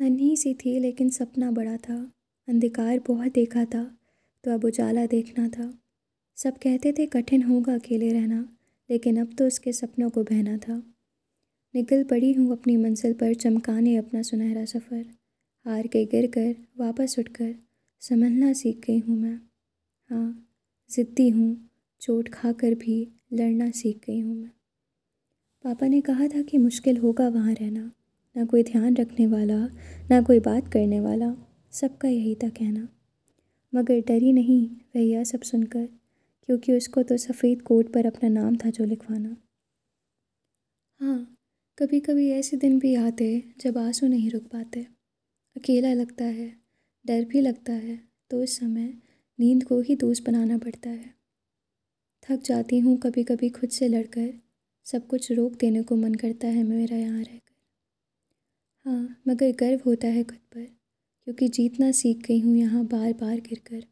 नन्ही 0.00 0.36
सी 0.36 0.52
थी, 0.54 0.78
लेकिन 0.78 1.08
सपना 1.10 1.50
बड़ा 1.50 1.76
था। 1.76 2.12
अंधकार 2.48 3.00
बहुत 3.08 3.32
देखा 3.32 3.64
था 3.64 3.82
तो 4.44 4.50
अब 4.50 4.64
उजाला 4.64 5.04
देखना 5.06 5.48
था। 5.48 5.72
सब 6.36 6.58
कहते 6.58 6.92
थे 6.92 7.06
कठिन 7.06 7.42
होगा 7.42 7.74
अकेले 7.74 8.12
रहना, 8.12 8.48
लेकिन 8.90 9.20
अब 9.20 9.34
तो 9.38 9.46
उसके 9.46 9.72
सपनों 9.72 10.10
को 10.10 10.22
बहना 10.22 10.56
था। 10.56 10.82
निकल 11.74 12.04
पड़ी 12.04 12.32
हूँ 12.32 12.50
अपनी 12.52 12.76
मंजिल 12.76 13.12
पर, 13.12 13.34
चमकाने 13.34 13.96
अपना 13.96 14.22
सुनहरा 14.22 14.64
सफ़र। 14.64 15.04
हार 15.66 15.86
के 15.86 16.04
गिर 16.04 16.26
कर 16.26 16.54
वापस 16.78 17.18
उठकर, 17.18 17.54
संभलना 18.02 18.52
सीख 18.52 18.80
गई 18.86 18.98
हूँ 18.98 19.16
मैं। 19.16 19.38
हाँ 20.10 20.46
ज़िद्दी 20.90 21.28
हूँ, 21.28 21.56
चोट 22.00 22.28
खा 22.28 22.52
कर 22.52 22.74
भी 22.74 23.06
लड़ना 23.32 23.70
सीख 23.70 24.00
गई 24.06 24.20
हूँ 24.20 24.36
मैं। 24.36 24.50
पापा 25.64 25.86
ने 25.86 26.00
कहा 26.00 26.28
था 26.28 26.42
कि 26.42 26.58
मुश्किल 26.58 26.96
होगा 26.96 27.28
वहाँ 27.28 27.54
रहना। 27.54 27.90
ना 28.36 28.44
कोई 28.44 28.62
ध्यान 28.62 28.96
रखने 28.96 29.26
वाला, 29.26 29.58
ना 30.10 30.20
कोई 30.22 30.40
बात 30.40 30.68
करने 30.72 31.00
वाला, 31.00 31.34
सबका 31.72 32.08
यही 32.08 32.34
था 32.34 32.48
कहना। 32.48 32.88
मगर 33.72 34.00
डरी 34.00 34.32
नहीं 34.32 34.66
भैया 34.94 35.22
सब 35.24 35.40
सुनकर, 35.40 35.86
क्योंकि 36.48 36.72
उसको 36.72 37.02
तो 37.02 37.16
सफ़ेद 37.16 37.62
कोट 37.62 37.92
पर 37.92 38.06
अपना 38.06 38.28
नाम 38.28 38.56
था 38.56 38.70
जो 38.70 38.84
लिखवाना। 38.84 39.36
हाँ 41.00 41.36
कभी 41.78 42.00
कभी 42.00 42.30
ऐसे 42.30 42.56
दिन 42.56 42.78
भी 42.78 42.94
आते 42.94 43.44
जब 43.60 43.78
आँसू 43.78 44.06
नहीं 44.06 44.30
रुक 44.30 44.42
पाते। 44.42 44.86
अकेला 45.56 45.92
लगता 45.92 46.24
है, 46.24 46.52
डर 47.04 47.24
भी 47.24 47.40
लगता 47.40 47.72
है 47.72 47.98
तो 48.30 48.42
उस 48.42 48.58
समय 48.58 48.92
नींद 49.38 49.64
को 49.64 49.80
ही 49.80 49.96
दोस्त 49.96 50.24
बनाना 50.26 50.58
पड़ता 50.58 50.90
है। 50.90 51.14
थक 52.22 52.42
जाती 52.42 52.78
हूँ 52.78 52.96
कभी 52.98 53.24
कभी 53.24 53.48
खुद 53.48 53.70
से 53.70 53.88
लड़कर, 53.88 54.32
सब 54.86 55.06
कुछ 55.06 55.32
रोक 55.32 55.52
देने 55.52 55.82
को 55.82 55.96
मन 55.96 56.14
करता 56.14 56.48
है 56.48 56.62
मेरा 56.62 56.96
यहाँ 56.96 57.22
रहकर। 57.22 57.49
हाँ 58.86 59.22
मगर 59.28 59.50
गर्व 59.60 59.80
होता 59.86 60.08
है 60.08 60.22
खुद 60.24 60.38
पर, 60.54 60.64
क्योंकि 61.26 61.48
जीतना 61.48 61.90
सीख 61.92 62.26
गई 62.26 62.38
हूँ 62.40 62.56
यहाँ 62.56 62.84
बार 62.86 63.12
बार 63.14 63.40
गिर 63.40 63.58
कर 63.66 63.82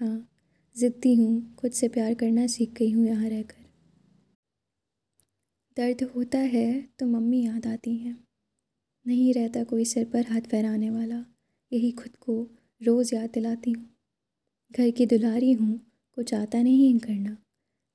हाँ 0.00 0.28
ज़िद्दी 0.76 1.14
हूँ, 1.14 1.54
खुद 1.54 1.72
से 1.72 1.88
प्यार 1.88 2.12
करना 2.14 2.46
सीख 2.46 2.72
गई 2.72 2.90
हूँ 2.90 3.06
यहाँ 3.06 3.28
रहकर। 3.28 3.64
दर्द 5.76 6.02
होता 6.14 6.38
है 6.38 6.80
तो 6.98 7.06
मम्मी 7.06 7.44
याद 7.44 7.66
आती 7.66 7.96
हैं। 7.96 8.16
नहीं 9.06 9.32
रहता 9.34 9.62
कोई 9.64 9.84
सिर 9.84 10.04
पर 10.04 10.24
हाथ 10.30 10.48
फहराने 10.50 10.90
वाला, 10.90 11.16
यही 11.72 11.90
खुद 11.92 12.16
को 12.20 12.40
रोज़ 12.80 13.14
याद 13.14 13.30
दिलाती 13.30 13.70
हूँ। 13.70 13.84
घर 14.70 14.90
की 14.90 15.06
दुलारी 15.06 15.52
हूँ, 15.52 15.78
कुछ 16.18 16.34
आता 16.34 16.62
नहीं 16.62 16.98
करना, 16.98 17.36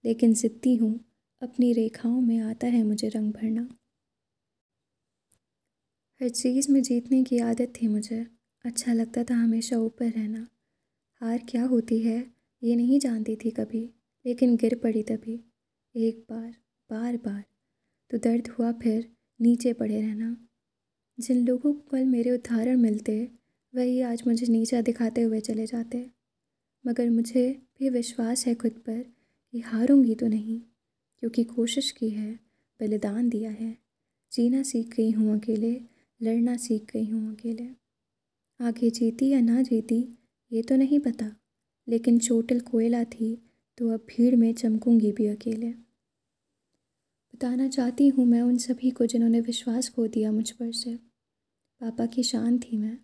लेकिन 0.03 0.33
ज़िद्दी 0.33 0.75
हूँ, 0.75 0.93
अपनी 1.41 1.71
रेखाओं 1.73 2.19
में 2.21 2.39
आता 2.39 2.67
है 2.67 2.83
मुझे 2.83 3.07
रंग 3.09 3.31
भरना। 3.33 3.67
हर 6.21 6.29
चीज़ 6.29 6.71
में 6.71 6.81
जीतने 6.83 7.23
की 7.23 7.37
आदत 7.37 7.73
थी 7.81 7.87
मुझे। 7.87 8.27
अच्छा 8.65 8.93
लगता 8.93 9.23
था 9.23 9.35
हमेशा 9.35 9.77
ऊपर 9.77 10.09
रहना। 10.09 10.47
हार 11.21 11.45
क्या 11.49 11.65
होती 11.65 11.99
है, 11.99 12.27
ये 12.63 12.75
नहीं 12.75 12.99
जानती 12.99 13.35
थी 13.35 13.49
कभी, 13.49 13.89
लेकिन 14.25 14.55
गिर 14.55 14.75
पड़ी 14.75 15.03
तभी। 15.03 15.43
एक 15.95 16.25
बार 16.29 16.55
बार 16.89 17.17
बार। 17.17 17.43
तो 18.09 18.17
दर्द 18.17 18.47
हुआ 18.47 18.71
फिर 18.71 19.11
नीचे 19.41 19.73
पड़े 19.73 20.01
रहना। 20.01 20.47
जिन 21.19 21.47
लोगों 21.47 21.73
को 21.73 21.89
कल 21.89 22.05
मेरे 22.05 22.31
उदाहरण 22.31 22.77
मिलते, 22.77 23.31
वही 23.75 24.01
आज 24.01 24.23
मुझे 24.27 24.47
नीचा 24.47 24.81
दिखाते 24.81 25.21
हुए 25.21 25.39
चले 25.39 25.65
जाते। 25.65 26.09
मगर 26.87 27.09
मुझे 27.09 27.61
भी 27.79 27.89
विश्वास 27.89 28.47
है 28.47 28.55
खुद 28.55 28.71
पर 28.71 29.05
कि 29.51 29.59
हारूँगी 29.59 30.15
तो 30.15 30.27
नहीं, 30.27 30.61
क्योंकि 31.19 31.43
कोशिश 31.43 31.91
की 31.91 32.09
है, 32.09 32.39
बलिदान 32.79 33.29
दिया 33.29 33.51
है। 33.51 33.77
जीना 34.31 34.63
सीख 34.63 34.95
गई 34.95 35.11
हूँ 35.11 35.39
अकेले 35.39 35.92
लड़ना 36.23 36.57
सीख 36.57 36.91
गई 36.93 37.09
हूँ 37.09 37.33
अकेले। 37.33 37.69
आगे 38.65 38.89
जीती 38.89 39.29
या 39.29 39.41
ना 39.41 39.61
जीती, 39.61 40.17
ये 40.51 40.61
तो 40.61 40.75
नहीं 40.75 40.99
पता। 40.99 41.35
लेकिन 41.87 42.19
चोटिल 42.19 42.59
कोयला 42.59 43.03
थी 43.03 43.49
तो 43.77 43.89
अब 43.89 43.99
भीड़ 43.99 44.35
में 44.35 44.53
चमकूँगी 44.53 45.11
भी 45.11 45.27
अकेले। 45.27 45.69
बताना 47.33 47.67
चाहती 47.67 48.07
हूँ 48.07 48.25
मैं 48.25 48.41
उन 48.41 48.57
सभी 48.57 48.91
को 48.91 49.05
जिन्होंने 49.05 49.41
विश्वास 49.41 49.89
खो 49.89 50.07
दिया 50.07 50.31
मुझ 50.31 50.51
पर 50.51 50.71
से। 50.71 50.95
पापा 51.81 52.05
की 52.05 52.23
शान 52.23 52.59
थी 52.59 52.77
मैं, 52.77 52.97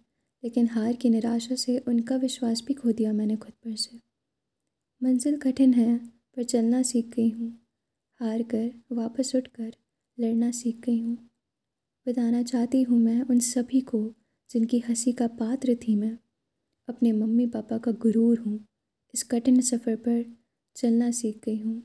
लेकिन 0.44 0.68
हार 0.68 0.94
की 0.94 1.10
निराशा 1.10 1.56
से 1.56 1.78
उनका 1.78 2.16
विश्वास 2.16 2.64
भी 2.68 2.74
खो 2.74 2.92
दिया 2.92 3.14
मैंने 3.14 3.36
खुद 3.36 3.54
पर 3.54 3.76
से। 3.76 4.00
मंजिल 5.04 5.38
कठिन 5.38 5.74
है, 5.74 5.98
पर 5.98 6.44
चलना 6.44 6.82
सीख 6.82 7.06
गई 7.06 7.30
हूँ। 7.30 7.68
हार 8.20 8.44
कर, 8.44 8.72
वापस 8.92 9.36
उठ 9.36 9.48
कर 9.48 9.74
लड़ना 10.20 10.52
सीख 10.52 10.80
गई 10.80 11.00
हूँ। 11.00 11.29
बताना 12.10 12.44
चाहती 12.44 12.82
हूँ 12.84 13.00
मैं 13.00 13.22
उन 13.22 13.40
सभी 13.40 13.82
को, 13.82 14.16
जिनकी 14.50 14.80
हँसी 14.80 15.12
का 15.12 15.28
पात्र 15.28 15.76
थी 15.76 15.96
मैं। 15.96 16.18
अपने 16.90 17.12
मम्मी 17.12 17.48
पापा 17.48 17.78
का 17.78 17.92
गुरूर 17.92 18.40
हूँ। 18.40 18.68
इस 19.14 19.24
कठिन 19.24 19.62
सफ़र 19.62 19.96
पर 19.96 20.38
चलना 20.76 21.12
सीख 21.12 21.42
गई 21.46 21.60
हूँ। 21.60 21.84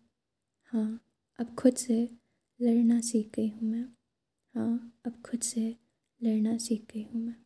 हाँ 0.72 1.00
अब 1.38 1.54
खुद 1.54 1.74
से 1.74 2.10
लड़ना 2.60 3.00
सीख 3.00 3.30
गई 3.34 3.48
हूँ 3.48 3.70
मैं। 3.70 3.86
हाँ 4.54 5.00
अब 5.06 5.22
खुद 5.26 5.40
से 5.40 5.76
लड़ना 6.22 6.56
सीख 6.56 6.86
गई 6.94 7.02
हूँ 7.02 7.22
मैं। 7.22 7.43